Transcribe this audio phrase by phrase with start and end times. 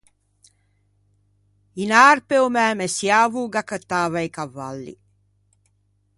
[1.83, 4.93] In Arpe o mæ messiavo o gh'accattava i cavalli.